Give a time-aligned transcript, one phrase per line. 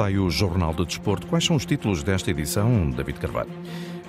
[0.00, 1.26] Está aí o Jornal do Desporto.
[1.26, 3.50] Quais são os títulos desta edição, David Carvalho?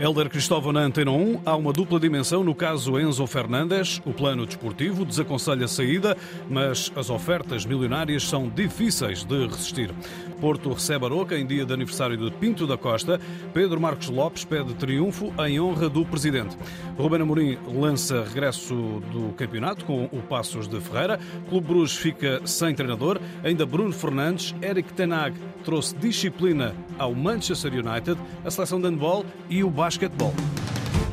[0.01, 1.41] Helder Cristóvão na Antena 1.
[1.45, 4.01] Há uma dupla dimensão no caso Enzo Fernandes.
[4.03, 6.17] O plano desportivo desaconselha a saída,
[6.49, 9.93] mas as ofertas milionárias são difíceis de resistir.
[10.39, 13.21] Porto recebe Aroca em dia de aniversário de Pinto da Costa.
[13.53, 16.57] Pedro Marcos Lopes pede triunfo em honra do presidente.
[16.97, 18.73] Ruben Amorim lança regresso
[19.11, 21.19] do campeonato com o Passos de Ferreira.
[21.47, 23.19] Clube Bruges fica sem treinador.
[23.43, 29.63] Ainda Bruno Fernandes, Eric Tenag trouxe disciplina ao Manchester United, a seleção de handball e
[29.63, 30.33] o basquetebol.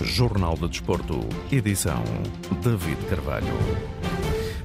[0.00, 1.18] Jornal de Desporto,
[1.50, 2.04] edição
[2.62, 3.97] David Carvalho.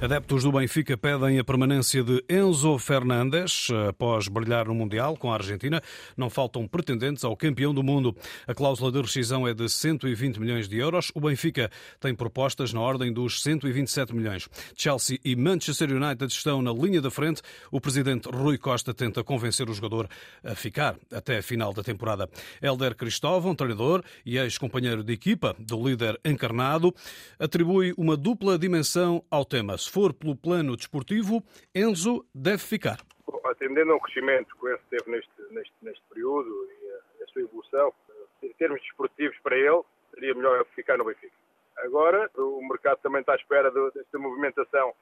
[0.04, 5.36] Adeptos do Benfica pedem a permanência de Enzo Fernandes após brilhar no Mundial com a
[5.36, 5.82] Argentina.
[6.18, 8.14] Não faltam pretendentes ao campeão do mundo.
[8.46, 11.10] A cláusula de rescisão é de 120 milhões de euros.
[11.16, 11.72] O Benfica
[12.02, 14.50] tem propostas na ordem dos 127 milhões.
[14.76, 17.42] Chelsea e Manchester United estão na linha da frente.
[17.72, 20.10] O presidente Rui Costa tenta convencer o jogador
[20.44, 22.30] a ficar até a final da temporada.
[22.62, 26.94] Helder Cristóvão, treinador e ex-companheiro de equipa do líder encarnado,
[27.40, 31.44] atribui uma dupla dimensão ao tema for pelo plano desportivo,
[31.76, 32.98] Enzo deve ficar.
[33.46, 37.44] Atendendo ao crescimento que o Enzo teve neste, neste, neste período e a, a, sua
[37.44, 37.94] evolução,
[38.42, 41.36] em termos desportivos para ele, seria melhor ficar no Benfica.
[41.78, 44.96] Agora, o mercado também está à espera de, desta movimentação.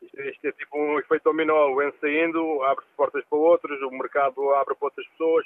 [0.00, 1.68] Isto, isto, é tipo um efeito dominó.
[1.68, 5.44] O Enzo saindo, abre-se portas para outros, o mercado abre para outras pessoas,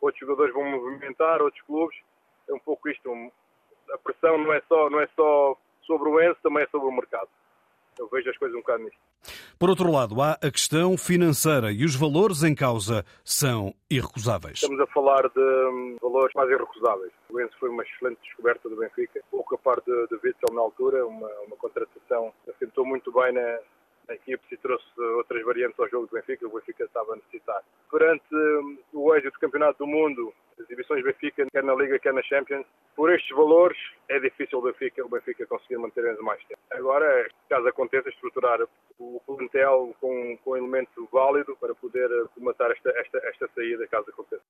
[0.00, 1.96] outros jogadores vão movimentar, outros clubes.
[2.48, 3.32] É um pouco isto.
[3.92, 5.56] A pressão não é só, não é só
[5.86, 7.28] sobre o Enzo, também é sobre o mercado
[8.00, 8.98] eu vejo as coisas um bocado nisto.
[9.58, 14.54] Por outro lado, há a questão financeira e os valores em causa são irrecusáveis.
[14.54, 17.12] Estamos a falar de hum, valores mais irrecusáveis.
[17.28, 20.62] O Enzo foi uma excelente descoberta do Benfica, pouco a par de, de Witzel na
[20.62, 23.58] altura, uma, uma contratação que assentou muito bem na,
[24.08, 24.86] na equipe e trouxe
[25.18, 27.62] outras variantes ao jogo do Benfica, o Benfica estava a necessitar.
[27.90, 32.12] Perante hum, o êxito do Campeonato do Mundo, as divisões Benfica, quer na Liga, quer
[32.12, 33.78] na Champions, por estes valores
[34.08, 36.60] é difícil o Benfica, o Benfica conseguir manter eles mais tempo.
[36.72, 38.58] Agora, caso aconteça, estruturar
[38.98, 44.10] o plantel com, com um elemento válido para poder comatar esta, esta, esta saída, caso
[44.10, 44.42] aconteça.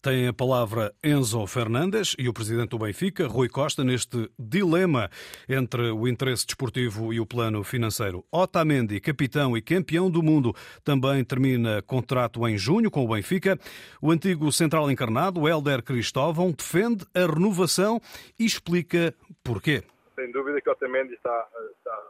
[0.00, 5.10] Tem a palavra Enzo Fernandes e o presidente do Benfica, Rui Costa, neste dilema
[5.48, 8.24] entre o interesse desportivo e o plano financeiro.
[8.32, 13.58] Otamendi, capitão e campeão do mundo, também termina contrato em junho com o Benfica.
[14.00, 18.00] O antigo central encarnado, Helder Cristóvão, defende a renovação
[18.38, 19.82] e explica porquê.
[20.14, 22.02] Sem dúvida que Otamendi está, está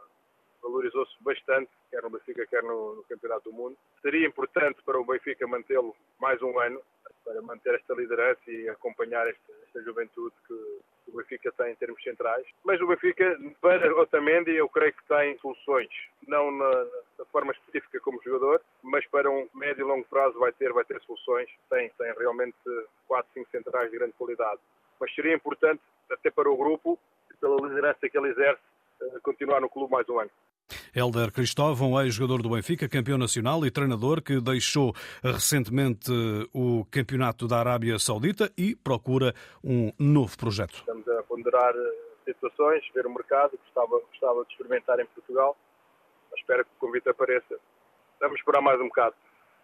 [0.61, 3.75] valorizou-se bastante, quer no Benfica, quer no, no Campeonato do Mundo.
[4.03, 6.79] Seria importante para o Benfica mantê-lo mais um ano,
[7.25, 10.79] para manter esta liderança e acompanhar esta, esta juventude que
[11.13, 12.45] o Benfica tem em termos centrais.
[12.63, 15.89] Mas o Benfica, para Otamendi, eu creio que tem soluções,
[16.27, 16.85] não na,
[17.17, 20.83] na, forma específica como jogador, mas para um médio e longo prazo vai ter, vai
[20.85, 21.49] ter soluções.
[21.69, 22.55] Tem, tem realmente
[23.07, 24.59] 4, 5 centrais de grande qualidade.
[24.99, 25.81] Mas seria importante,
[26.11, 26.99] até para o grupo,
[27.39, 28.61] pela liderança que ele exerce,
[29.01, 30.31] eh, continuar no clube mais um ano.
[30.95, 34.93] Helder Cristóvão, ex-jogador do Benfica, campeão nacional e treinador que deixou
[35.23, 36.11] recentemente
[36.53, 40.75] o campeonato da Arábia Saudita e procura um novo projeto.
[40.75, 45.57] Estamos a ponderar eh, situações, ver o mercado, gostava, gostava de experimentar em Portugal,
[46.37, 47.57] espero que o convite apareça.
[48.19, 49.15] Vamos esperar mais um bocado.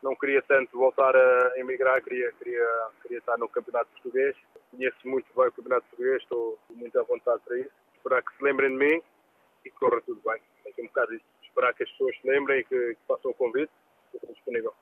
[0.01, 2.67] Não queria tanto voltar a emigrar, queria, queria,
[3.01, 4.35] queria estar no campeonato português.
[4.69, 7.71] Conheço muito bem o campeonato português, estou muito à vontade para isso.
[7.97, 9.01] Esperar que se lembrem de mim
[9.65, 10.41] e que corra tudo bem.
[10.65, 11.25] É um bocado isso.
[11.43, 13.71] Esperar que as pessoas se lembrem e que, que façam o convite.
[14.13, 14.73] Estou disponível.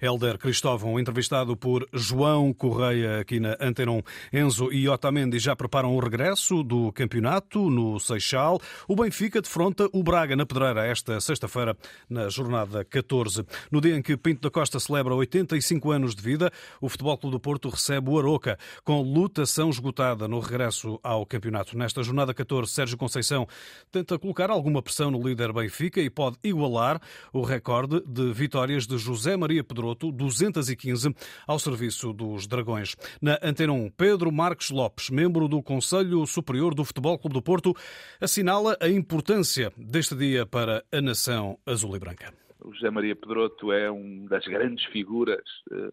[0.00, 4.00] Helder Cristóvão, entrevistado por João Correia aqui na Antenon.
[4.32, 8.60] Enzo e Otamendi já preparam o regresso do campeonato no Seixal.
[8.88, 11.76] O Benfica defronta o Braga na Pedreira esta sexta-feira,
[12.08, 13.44] na jornada 14.
[13.70, 16.50] No dia em que Pinto da Costa celebra 85 anos de vida,
[16.80, 21.76] o Futebol Clube do Porto recebe o Aroca, com lutação esgotada no regresso ao campeonato.
[21.76, 23.46] Nesta jornada 14, Sérgio Conceição
[23.92, 27.00] tenta colocar alguma pressão no líder Benfica e pode igualar
[27.32, 31.14] o recorde de vitórias de José Maria Pedroso 215,
[31.46, 32.94] ao serviço dos Dragões.
[33.20, 37.74] Na Antena 1, Pedro Marques Lopes, membro do Conselho Superior do Futebol Clube do Porto,
[38.20, 42.32] assinala a importância deste dia para a nação azul e branca.
[42.60, 45.42] O José Maria Pedroto é uma das grandes figuras
[45.72, 45.88] uh,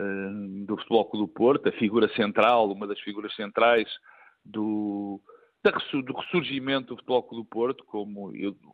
[0.00, 3.88] uh, do Futebol Clube do Porto, a figura central, uma das figuras centrais
[4.44, 5.20] do,
[5.72, 8.32] do ressurgimento do Futebol Clube do Porto, como,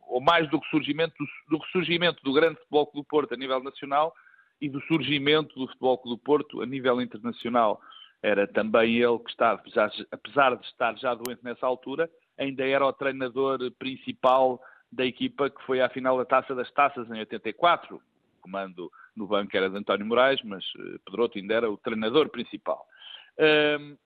[0.08, 1.14] ou mais do ressurgimento
[1.48, 4.12] do, ressurgimento do grande Futebol Clube do Porto a nível nacional,
[4.60, 7.80] e do surgimento do Futebol Clube do Porto a nível internacional.
[8.22, 9.62] Era também ele que estava,
[10.10, 14.60] apesar de estar já doente nessa altura, ainda era o treinador principal
[14.92, 18.00] da equipa que foi à final da Taça das Taças em 84.
[18.40, 20.64] comando no banco era de António Moraes, mas
[21.04, 22.84] Pedroto ainda era o treinador principal.
[23.38, 23.96] Um,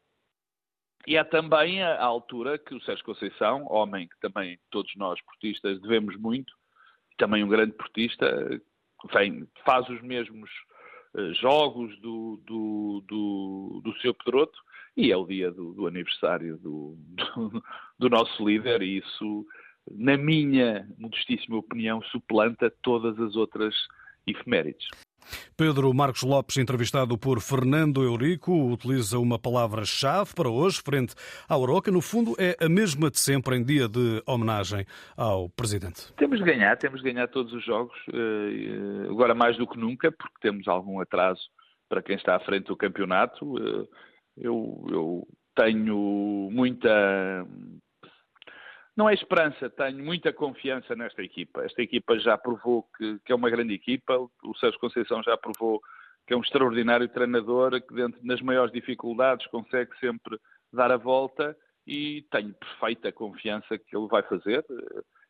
[1.06, 5.80] e é também a, altura que o Sérgio Conceição, homem que também todos nós portistas
[5.80, 6.52] devemos muito,
[7.18, 8.60] também um grande portista,
[9.12, 10.50] vem, faz os mesmos
[11.14, 14.58] uh, jogos do, do, do, do seu Pedroto
[14.96, 17.62] e é o dia do, do aniversário do, do,
[17.98, 19.46] do, nosso líder e isso,
[19.90, 23.74] na minha modestíssima opinião, suplanta todas as outras
[24.26, 24.88] efemérides.
[25.56, 31.14] Pedro Marcos Lopes, entrevistado por Fernando Eurico, utiliza uma palavra-chave para hoje, frente
[31.48, 31.90] à Oroca.
[31.90, 34.86] No fundo, é a mesma de sempre em dia de homenagem
[35.16, 36.12] ao Presidente.
[36.16, 40.10] Temos de ganhar, temos de ganhar todos os jogos, eh, agora mais do que nunca,
[40.12, 41.42] porque temos algum atraso
[41.88, 43.58] para quem está à frente do campeonato.
[43.58, 43.86] Eh,
[44.36, 47.46] eu, eu tenho muita
[48.96, 51.64] não é esperança, tenho muita confiança nesta equipa.
[51.64, 55.80] Esta equipa já provou que, que, é uma grande equipa, o Sérgio Conceição já provou
[56.26, 60.38] que é um extraordinário treinador, que dentro das maiores dificuldades consegue sempre
[60.72, 61.56] dar a volta
[61.86, 64.64] e tenho perfeita confiança que ele vai fazer.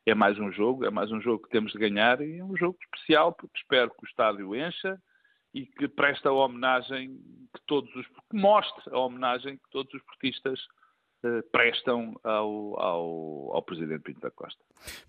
[0.07, 2.57] É mais um jogo, é mais um jogo que temos de ganhar e é um
[2.57, 5.01] jogo especial porque espero que o estádio encha
[5.53, 7.17] e que preste a homenagem
[7.55, 10.61] que todos os que mostre a homenagem que todos os portistas
[11.51, 14.61] prestam ao, ao, ao, Presidente Pinto da Costa.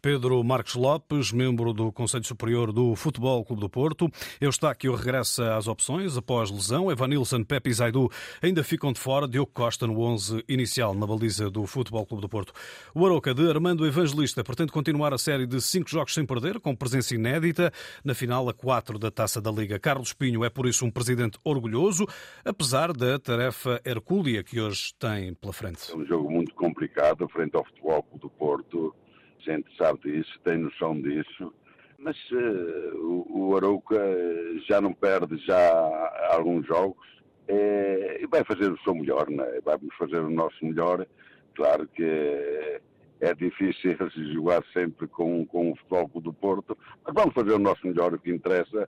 [0.01, 4.09] Pedro Marcos Lopes, membro do Conselho Superior do Futebol Clube do Porto.
[4.39, 6.89] Eustáquio regressa às opções após lesão.
[6.89, 8.09] Evanilson, Pepe e Zaidu
[8.41, 9.27] ainda ficam de fora.
[9.27, 12.53] Diogo Costa no 11 inicial na baliza do Futebol Clube do Porto.
[12.93, 16.75] O Aroca de Armando Evangelista pretende continuar a série de cinco jogos sem perder, com
[16.75, 17.71] presença inédita
[18.03, 19.79] na final a 4 da Taça da Liga.
[19.79, 22.05] Carlos Pinho é por isso um presidente orgulhoso,
[22.45, 27.65] apesar da tarefa hercúlea que hoje tem pela frente um jogo muito complicado frente ao
[27.65, 28.95] Futebol do Porto.
[29.39, 31.53] A gente sabe disso, tem noção disso.
[31.97, 33.99] Mas uh, o, o Arouca
[34.67, 37.07] já não perde já alguns jogos
[37.47, 39.59] é, e vai fazer o seu melhor, né?
[39.63, 41.05] vamos fazer o nosso melhor.
[41.55, 42.81] Claro que
[43.21, 43.97] é difícil
[44.33, 48.13] jogar sempre com, com o Futebol do Porto, mas vamos fazer o nosso melhor.
[48.13, 48.87] O que interessa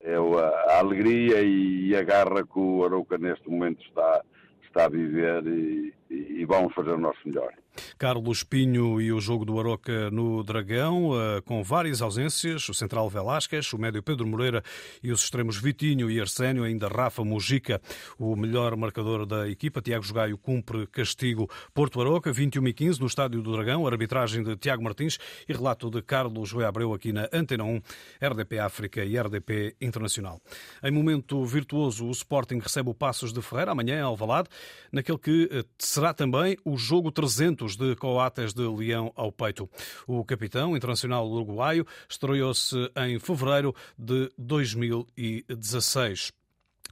[0.00, 4.22] é a alegria e a garra que o Arouca neste momento está,
[4.62, 7.52] está a viver e, e vamos fazer o nosso melhor.
[7.98, 13.08] Carlos Pinho e o jogo do Aroca no Dragão, eh, com várias ausências, o central
[13.08, 14.62] Velasquez, o médio Pedro Moreira
[15.02, 17.80] e os extremos Vitinho e Arsénio, ainda Rafa Mujica,
[18.18, 21.48] o melhor marcador da equipa, Tiago Jogaio cumpre castigo.
[21.72, 25.18] Porto Aroca, 21 e 15 no Estádio do Dragão, arbitragem de Tiago Martins
[25.48, 27.80] e relato de Carlos Rui Abreu aqui na Antena 1,
[28.20, 30.40] RDP África e RDP Internacional.
[30.82, 34.48] Em momento virtuoso, o Sporting recebe o Passos de Ferreira amanhã em Alvalade,
[34.90, 35.64] naquele que eh,
[36.00, 39.68] será também o jogo 300 de Coates de Leão ao peito.
[40.06, 46.39] O capitão internacional uruguaio estreou-se em fevereiro de 2016.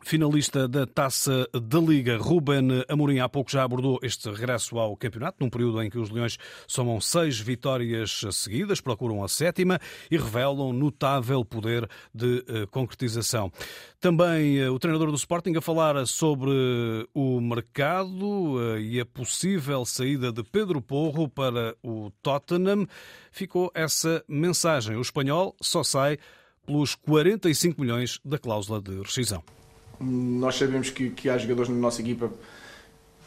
[0.03, 5.39] Finalista da Taça da Liga, Ruben Amorim há pouco já abordou este regresso ao campeonato,
[5.41, 9.79] num período em que os Leões somam seis vitórias seguidas, procuram a sétima
[10.11, 13.53] e revelam notável poder de eh, concretização.
[14.01, 16.51] Também eh, o treinador do Sporting a falar sobre
[17.13, 22.87] o mercado eh, e a possível saída de Pedro Porro para o Tottenham.
[23.31, 24.97] Ficou essa mensagem.
[24.97, 26.19] O espanhol só sai
[26.65, 29.43] pelos 45 milhões da cláusula de rescisão.
[30.01, 32.31] Nós sabemos que, que há jogadores na nossa equipa,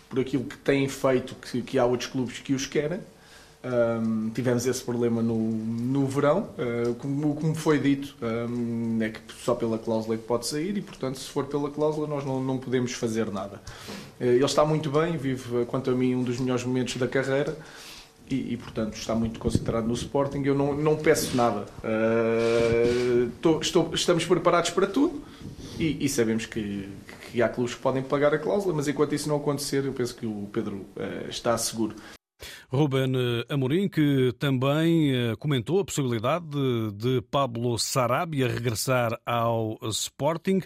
[0.09, 2.99] por aquilo que têm feito, que, que há outros clubes que os querem.
[3.63, 9.19] Um, tivemos esse problema no, no verão, uh, como, como, foi dito, um, é que
[9.43, 12.43] só pela cláusula é que pode sair e, portanto, se for pela cláusula, nós não,
[12.43, 13.61] não podemos fazer nada.
[14.19, 17.55] Uh, ele está muito bem, vive, quanto a mim, um dos melhores momentos da carreira
[18.27, 20.41] e, e, portanto está muito concentrado no Sporting.
[20.43, 21.67] Eu não, não peço nada.
[21.83, 25.21] Uh, tô, estou, estamos preparados para tudo
[25.81, 26.87] e, e sabemos que,
[27.31, 30.15] que, há clubes que podem pagar a cláusula, mas enquanto isso não acontecer, eu penso
[30.15, 31.95] que o Pedro uh, está seguro.
[32.69, 33.13] Ruben
[33.49, 40.61] Amorim, que também eh, comentou a possibilidade de, de Pablo Sarabia regressar ao Sporting.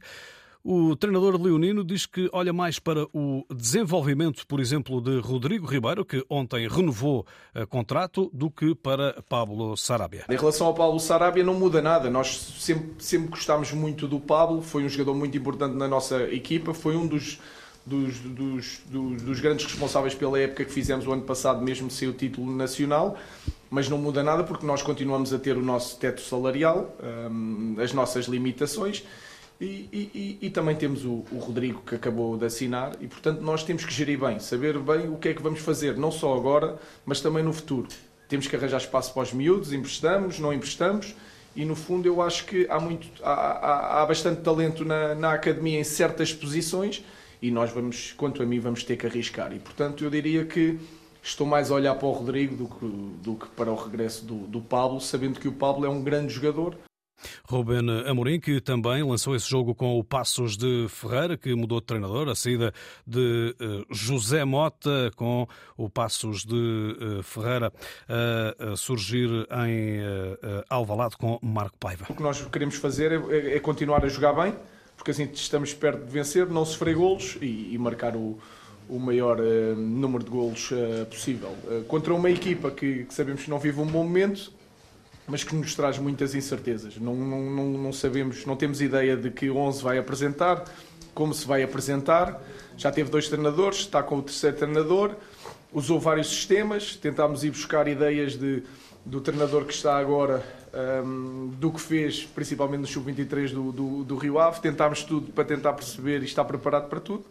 [0.68, 6.04] O treinador leonino diz que olha mais para o desenvolvimento, por exemplo, de Rodrigo Ribeiro,
[6.04, 10.26] que ontem renovou uh, contrato, do que para Pablo Sarabia.
[10.28, 12.10] Em relação ao Pablo Sarabia, não muda nada.
[12.10, 16.74] Nós sempre, sempre gostámos muito do Pablo, foi um jogador muito importante na nossa equipa,
[16.74, 17.40] foi um dos,
[17.86, 22.08] dos, dos, dos, dos grandes responsáveis pela época que fizemos o ano passado, mesmo sem
[22.08, 23.16] o título nacional
[23.68, 26.96] mas não muda nada porque nós continuamos a ter o nosso teto salarial,
[27.30, 29.04] um, as nossas limitações
[29.60, 33.64] e, e, e, também temos o, o, Rodrigo que acabou de assinar e portanto nós
[33.64, 36.78] temos que gerir bem, saber bem o que é que vamos fazer, não só agora,
[37.06, 37.88] mas também no futuro.
[38.28, 41.16] Temos que arranjar espaço para os miúdos, emprestamos, não emprestamos
[41.56, 45.34] e no fundo eu acho que há, muito, há, há, há bastante talento na, na
[45.34, 47.02] academia em certas posições
[47.42, 49.54] e nós vamos, quanto a mim, vamos ter que arriscar.
[49.54, 50.78] E portanto eu diria que
[51.24, 52.86] estou mais a olhar para o Rodrigo do que,
[53.24, 56.34] do que para o regresso do, do Pablo, sabendo que o Pablo é um grande
[56.34, 56.76] jogador
[57.48, 61.86] Ruben Amorim, que também lançou esse jogo com o Passos de Ferreira, que mudou de
[61.86, 62.74] treinador, a saída
[63.06, 67.72] de uh, José Mota com o Passos de uh, Ferreira
[68.60, 69.30] a surgir
[69.68, 70.00] em
[70.70, 72.06] Alvalade com Marco Paiva.
[72.10, 74.54] O que nós queremos fazer é, é, continuar a jogar bem,
[74.96, 78.38] porque assim estamos perto de vencer, não sofrer golos e, e marcar o,
[78.90, 79.38] maior
[79.76, 80.70] número de golos
[81.10, 81.56] possível.
[81.88, 84.52] contra uma equipa que sabemos que não vive um bom momento,
[85.28, 86.98] mas que nos traz muitas incertezas.
[86.98, 90.64] Não, não, não, sabemos, não temos ideia de que 11 vai apresentar,
[91.14, 92.42] como se vai apresentar.
[92.78, 95.16] Já teve dois treinadores, está com o terceiro treinador,
[95.74, 98.64] usou vários sistemas, tentámos ir buscar ideias de,
[99.04, 100.44] do treinador que está agora,
[101.04, 104.62] um, do que fez, principalmente no Sub-23 do, do, do, Rio Ave.
[104.62, 107.26] Tentámos tudo para tentar perceber e estar preparado para tudo.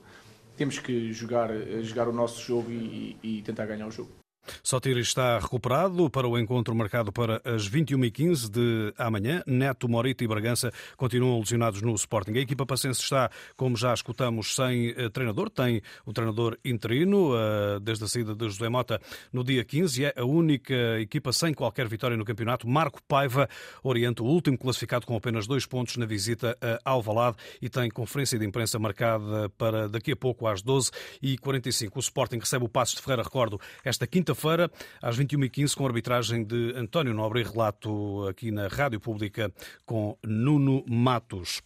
[0.57, 1.51] Temos que jogar,
[1.83, 4.24] jogar o nosso jogo e, e tentar ganhar o jogo.
[4.63, 9.43] Sotir está recuperado para o encontro marcado para as 21h15 de amanhã.
[9.47, 12.33] Neto, Morita e Bragança continuam lesionados no Sporting.
[12.33, 15.51] A equipa pacense está, como já escutamos, sem eh, treinador.
[15.51, 19.01] Tem o treinador interino eh, desde a saída de José Mota
[19.33, 20.05] no dia 15.
[20.05, 22.69] É a única equipa sem qualquer vitória no campeonato.
[22.69, 23.49] Marco Paiva
[23.83, 28.39] orienta o último classificado com apenas dois pontos na visita a Alvalade e tem conferência
[28.39, 31.91] de imprensa marcada para daqui a pouco às 12h45.
[31.95, 36.45] O Sporting recebe o Passos de Ferreira, recordo, esta quinta quinta-feira, às 21h15, com arbitragem
[36.45, 39.51] de António Nobre e relato aqui na Rádio Pública
[39.87, 41.63] com Nuno Matos.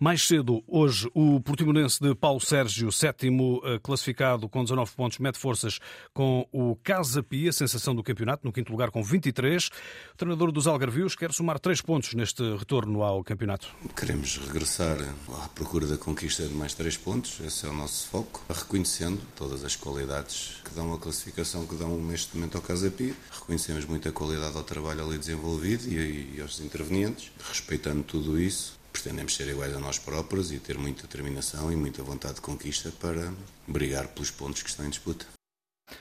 [0.00, 5.36] Mais cedo, hoje, o Portimonense de Paulo Sérgio, sétimo eh, classificado com 19 pontos, mete
[5.38, 5.80] forças
[6.14, 9.66] com o Casa Pia, sensação do campeonato, no quinto lugar com 23.
[10.12, 13.74] O treinador dos Algarvios quer somar três pontos neste retorno ao campeonato.
[13.96, 14.98] Queremos regressar
[15.42, 19.64] à procura da conquista de mais três pontos, esse é o nosso foco, reconhecendo todas
[19.64, 23.14] as qualidades que dão a classificação que dão neste momento ao Casa Pia.
[23.32, 29.36] Reconhecemos muita qualidade ao trabalho ali desenvolvido e, e aos intervenientes, respeitando tudo isso pretendemos
[29.36, 33.32] ser iguais a nós próprios e ter muita determinação e muita vontade de conquista para
[33.66, 35.24] brigar pelos pontos que estão em disputa.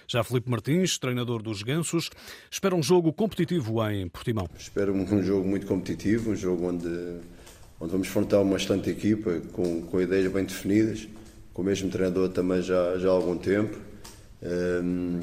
[0.07, 2.09] Já Felipe Martins, treinador dos Gansos,
[2.49, 4.49] espera um jogo competitivo em Portimão.
[4.57, 6.87] Espero um jogo muito competitivo, um jogo onde,
[7.79, 11.07] onde vamos enfrentar uma excelente equipa com, com ideias bem definidas,
[11.53, 13.77] com o mesmo treinador também já, já há algum tempo,
[14.41, 15.19] um,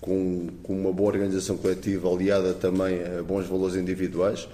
[0.00, 4.46] com, com uma boa organização coletiva aliada também a bons valores individuais.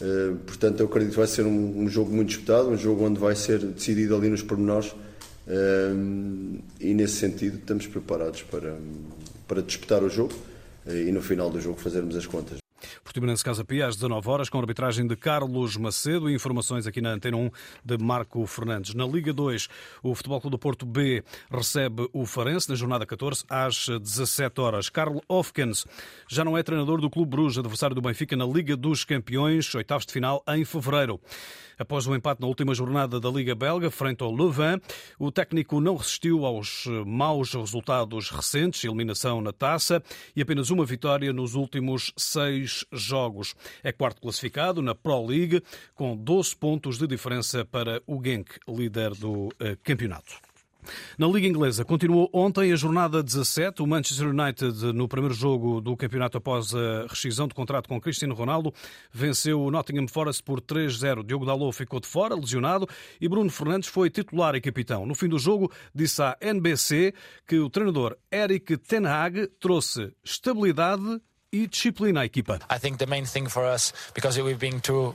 [0.00, 3.18] Eh, portanto, eu acredito que vai ser um, um, jogo muito disputado, um jogo onde
[3.18, 8.76] vai ser decidido ali nos pormenores uh, e, nesse sentido, estamos preparados para,
[9.48, 10.34] para disputar o jogo
[10.86, 12.65] uh, e, no final do jogo, fazermos as contas.
[13.02, 17.10] Portimonense Casa Pia, às 19 horas, com arbitragem de Carlos Macedo e informações aqui na
[17.10, 17.50] Antena 1
[17.84, 18.94] de Marco Fernandes.
[18.94, 19.68] Na Liga 2,
[20.02, 24.88] o Futebol Clube do Porto B recebe o Farense na jornada 14 às 17 horas.
[24.88, 25.86] Carl Hofkens
[26.28, 30.06] já não é treinador do Clube Bruges, adversário do Benfica na Liga dos Campeões, oitavos
[30.06, 31.20] de final em fevereiro.
[31.78, 34.80] Após o empate na última jornada da Liga Belga, frente ao Leuven,
[35.18, 40.02] o técnico não resistiu aos maus resultados recentes, eliminação na taça
[40.34, 43.54] e apenas uma vitória nos últimos seis jogos.
[43.82, 45.62] É quarto classificado na Pro League,
[45.94, 50.34] com 12 pontos de diferença para o Genk, líder do eh, campeonato.
[51.18, 53.82] Na Liga Inglesa, continuou ontem a jornada 17.
[53.82, 58.34] O Manchester United, no primeiro jogo do campeonato após a rescisão de contrato com Cristiano
[58.34, 58.72] Ronaldo,
[59.12, 61.24] venceu o Nottingham Forest por 3-0.
[61.24, 62.88] Diogo Dalot ficou de fora, lesionado,
[63.20, 65.06] e Bruno Fernandes foi titular e capitão.
[65.06, 67.14] No fim do jogo, disse à NBC
[67.46, 71.20] que o treinador Eric Ten Hag trouxe estabilidade
[71.62, 72.58] e disciplina à equipa.
[72.70, 75.14] I think the main thing for us, because we've been through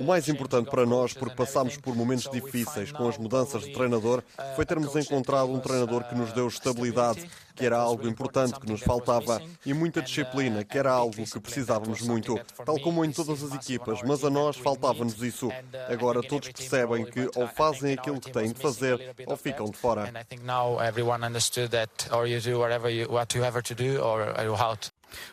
[0.00, 4.22] o mais importante para nós, porque passámos por momentos difíceis com as mudanças de treinador,
[4.56, 8.80] foi termos encontrado um treinador que nos deu estabilidade, que era algo importante que nos
[8.80, 13.52] faltava, e muita disciplina, que era algo que precisávamos muito, tal como em todas as
[13.52, 15.50] equipas, mas a nós faltava-nos isso.
[15.88, 20.12] Agora todos percebem que ou fazem aquilo que têm de fazer ou ficam de fora.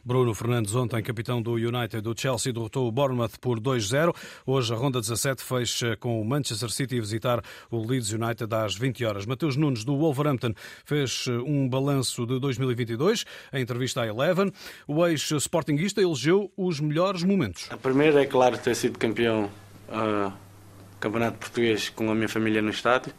[0.04, 4.16] Bruno Fernandes, ontem capitão do United do Chelsea, derrotou o Bournemouth por 2-0.
[4.46, 9.06] Hoje a ronda 17 fecha com o Manchester City visitar o Leeds United às 20
[9.06, 9.26] horas.
[9.26, 10.54] Mateus Nunes, do Wolverhampton,
[10.86, 14.52] fez eh, um balanço de 2022 em entrevista à Eleven.
[14.88, 17.68] O ex-sportinguista elegeu os melhores momentos.
[17.72, 19.50] A primeira é, claro, ter sido campeão
[19.90, 20.32] uh,
[21.00, 23.14] campeonato português com a minha família no estádio.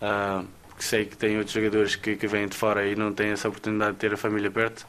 [0.00, 0.46] Uh,
[0.78, 3.92] sei que tem outros jogadores que, que vêm de fora e não têm essa oportunidade
[3.92, 4.86] de ter a família perto.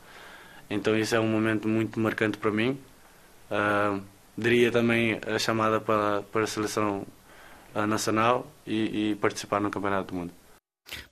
[0.72, 2.78] Então isso é um momento muito marcante para mim.
[3.52, 4.02] uh,
[4.38, 7.06] daria também a chamada para, para a seleção
[7.88, 10.34] nacional e, e participar no Campeonato do Mundo.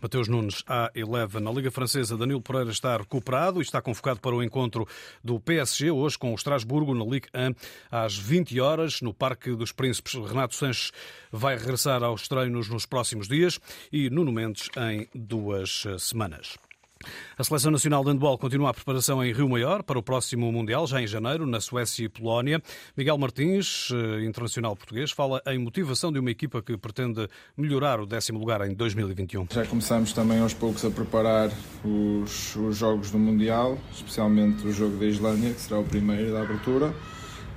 [0.02, 1.40] Mateus Nunes, A11.
[1.40, 4.88] Na Liga Francesa, Danilo Pereira está recuperado e está convocado para o encontro
[5.24, 7.54] do PSG, hoje com o Estrasburgo, na Ligue 1,
[7.92, 10.14] às 20 horas, no Parque dos Príncipes.
[10.14, 10.92] Renato Sanches
[11.32, 13.60] vai regressar aos treinos nos próximos dias
[13.92, 16.58] e Nuno Mendes em duas semanas.
[17.38, 20.86] A Seleção Nacional de Handball continua a preparação em Rio Maior para o próximo Mundial,
[20.86, 22.62] já em janeiro, na Suécia e Polónia.
[22.98, 28.06] Miguel Martins, eh, internacional português, fala em motivação de uma equipa que pretende melhorar o
[28.06, 29.48] décimo lugar em 2021.
[29.50, 31.50] Já começamos também aos poucos a preparar
[31.86, 36.42] os, os jogos do Mundial, especialmente o jogo da Islândia, que será o primeiro da
[36.42, 36.94] abertura.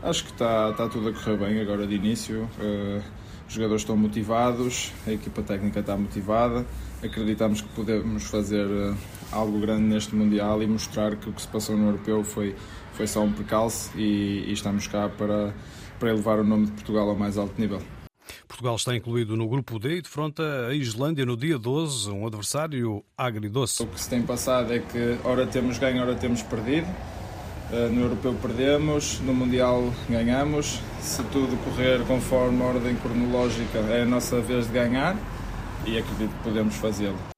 [0.05, 2.49] Acho que está, está tudo a correr bem agora de início.
[2.61, 3.03] Uh,
[3.49, 6.65] os jogadores estão motivados, a equipa técnica está motivada.
[7.03, 8.97] Acreditamos que podemos fazer uh,
[9.33, 12.55] algo grande neste Mundial e mostrar que o que se passou no Europeu foi,
[12.93, 15.55] foi só um percalço e, e estamos cá para,
[15.99, 17.83] para elevar o nome de Portugal ao mais alto nível.
[18.47, 23.05] Portugal está incluído no grupo D e defronta a Islândia no dia 12, um adversário
[23.17, 23.83] agridoce.
[23.83, 26.87] O que se tem passado é que ora temos ganho, ora temos perdido.
[27.73, 30.79] Eh, no Europeu perdemos, no Mundial ganhamos.
[31.01, 35.17] Se tudo correr conforme a ordem cronológica, é a nossa vez de ganhar
[35.87, 37.32] e acredito que podemos fazê-lo.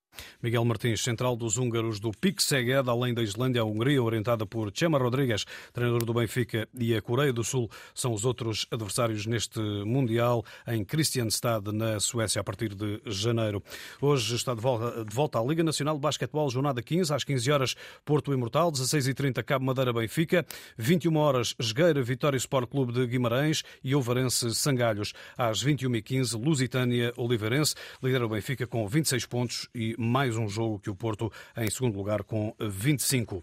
[0.44, 4.70] Miguel Martins, central dos húngaros do PIC Szeged, além da Islândia, a Hungria, orientada por
[4.74, 9.58] Chema Rodrigues, treinador do Benfica, e a Coreia do Sul são os outros adversários neste
[9.58, 13.62] Mundial em Kristianstad, na Suécia, a partir de janeiro.
[14.02, 17.50] Hoje está de volta, de volta à Liga Nacional de Basquetebol, jornada 15, às 15
[17.50, 17.74] horas,
[18.04, 20.44] Porto Imortal, 16h30, Cabo Madeira Benfica,
[20.76, 25.14] 21 horas, Esgueira Vitória Sport Clube de Guimarães e Ovarense Sangalhos.
[25.38, 30.78] Às 21h15, Lusitânia Oliveirense, lidera o Benfica com 26 pontos e mais mais um jogo
[30.78, 33.42] que o Porto em segundo lugar com 25.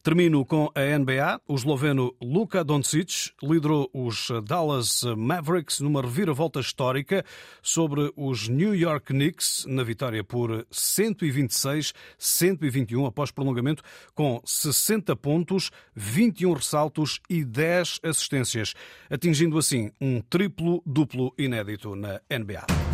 [0.00, 1.40] Termino com a NBA.
[1.48, 7.24] O esloveno Luka Doncic liderou os Dallas Mavericks numa reviravolta histórica
[7.60, 13.82] sobre os New York Knicks na vitória por 126-121 após prolongamento
[14.14, 18.74] com 60 pontos, 21 ressaltos e 10 assistências,
[19.10, 22.87] atingindo assim um triplo-duplo inédito na NBA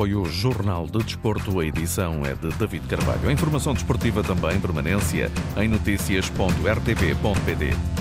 [0.00, 1.60] foi o Jornal de Desporto.
[1.60, 3.28] A edição é de David Carvalho.
[3.28, 7.99] A informação desportiva também permanência em notícias.rtp.pt.